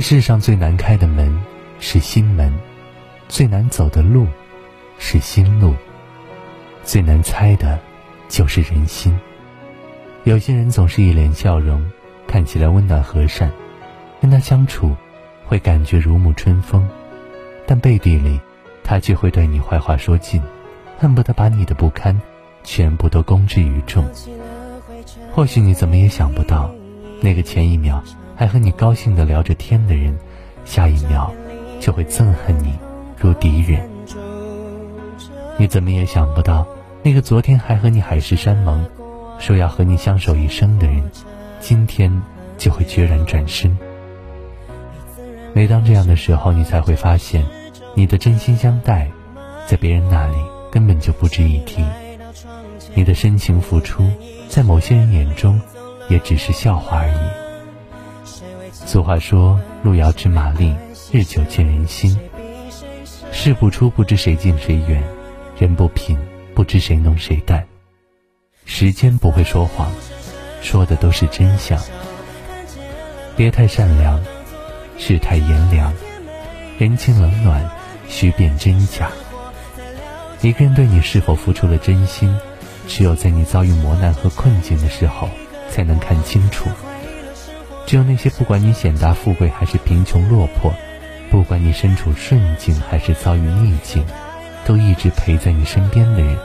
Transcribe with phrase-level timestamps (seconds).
[0.00, 1.30] 这世上最难开的门
[1.78, 2.50] 是心门，
[3.28, 4.26] 最难走的路
[4.96, 5.74] 是心路，
[6.82, 7.78] 最难猜的，
[8.26, 9.14] 就是人心。
[10.24, 11.84] 有些人总是一脸笑容，
[12.26, 13.52] 看起来温暖和善，
[14.22, 14.96] 跟他相处，
[15.44, 16.88] 会感觉如沐春风，
[17.66, 18.40] 但背地里，
[18.82, 20.40] 他却会对你坏话说尽，
[20.98, 22.18] 恨不得把你的不堪，
[22.64, 24.10] 全部都公之于众。
[25.30, 26.74] 或许你怎么也想不到，
[27.20, 28.02] 那个前一秒。
[28.40, 30.18] 还和你高兴的聊着天的人，
[30.64, 31.30] 下一秒
[31.78, 32.72] 就会憎恨你
[33.18, 33.86] 如敌人。
[35.58, 36.66] 你怎么也想不到，
[37.02, 38.82] 那个昨天还和你海誓山盟，
[39.38, 41.02] 说要和你相守一生的人，
[41.60, 42.10] 今天
[42.56, 43.76] 就会决然转身。
[45.52, 47.44] 每当这样的时候，你才会发现，
[47.94, 49.10] 你的真心相待，
[49.66, 50.36] 在别人那里
[50.72, 51.82] 根本就不值一提；
[52.94, 54.10] 你的深情付出，
[54.48, 55.60] 在某些人眼中，
[56.08, 57.19] 也只是笑话而已。
[58.90, 60.74] 俗话说：“路遥知马力，
[61.12, 62.18] 日久见人心。”
[63.30, 65.00] 事不出，不知谁近谁远；
[65.56, 66.18] 人不品，
[66.56, 67.64] 不知谁浓谁淡。
[68.64, 69.92] 时间不会说谎，
[70.60, 71.80] 说的都是真相。
[73.36, 74.20] 别太善良，
[74.98, 75.92] 世态炎凉，
[76.76, 77.70] 人情冷暖，
[78.08, 79.08] 需辨真假。
[80.40, 82.36] 一个人对你是否付出了真心，
[82.88, 85.28] 只有在你遭遇磨难和困境的时候，
[85.70, 86.68] 才能看清楚。
[87.86, 90.72] 只有那些不管你显达富贵还是贫穷落魄，
[91.30, 94.04] 不管你身处顺境还是遭遇逆境，
[94.64, 96.36] 都一直陪在你身边的人，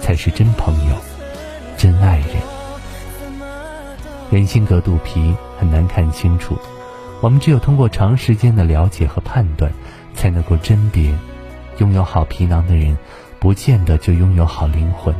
[0.00, 0.96] 才是真朋友、
[1.76, 2.28] 真爱人。
[4.30, 6.58] 人心隔肚皮，很难看清楚。
[7.20, 9.70] 我们只有通过长时间的了解和判断，
[10.14, 11.14] 才能够甄别。
[11.78, 12.98] 拥有好皮囊的人，
[13.38, 15.14] 不见得就拥有好灵魂；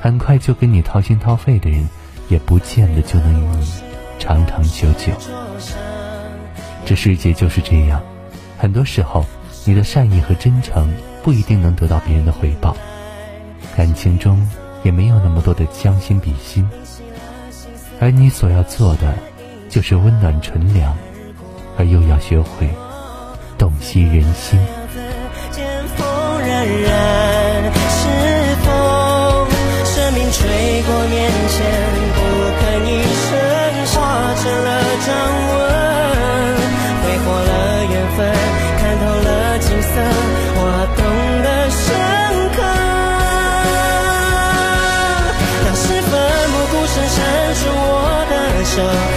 [0.00, 1.86] 很快就跟你掏心掏肺的人，
[2.28, 3.89] 也不见得就能与你。
[4.20, 5.12] 长长久久，
[6.84, 8.00] 这世界就是这样。
[8.58, 9.24] 很多时候，
[9.64, 12.76] 你的善意和真诚不一定能得到别人的回报，
[13.74, 14.46] 感情中
[14.84, 16.68] 也没有那么多的将心比心。
[17.98, 19.14] 而你所要做的，
[19.70, 20.94] 就是温暖纯良，
[21.78, 22.68] 而又要学会
[23.56, 24.60] 洞悉人心。
[35.10, 35.12] 掌
[35.50, 35.58] 纹
[37.02, 37.52] 挥霍了
[37.84, 38.18] 缘分
[38.78, 39.28] 看透了
[39.58, 39.94] 景色
[40.56, 40.58] 我
[40.96, 41.00] 懂
[41.44, 41.82] 得深
[42.56, 42.58] 刻。
[45.64, 46.12] 当时奋
[46.52, 47.18] 不顾身伸
[47.58, 47.94] 出我
[48.30, 48.32] 的
[48.64, 49.09] 手。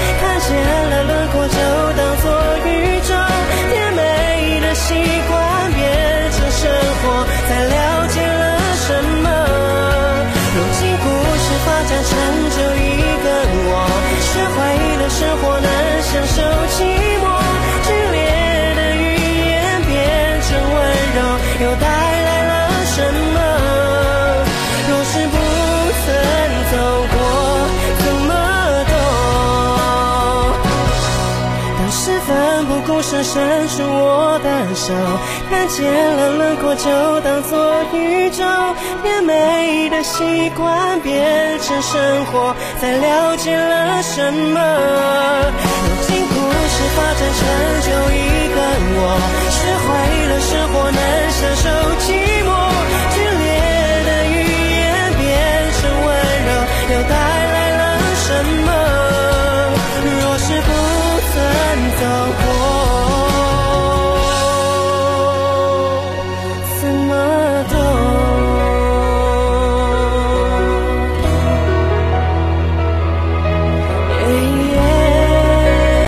[16.13, 16.92] 享受。
[31.95, 34.91] 是奋不顾身伸出我的手
[35.47, 35.85] 看见
[36.17, 38.43] 了轮廓就当作宇宙，
[39.03, 46.12] 甜美的习惯变成生活，才了解了什么。
[62.03, 62.42] go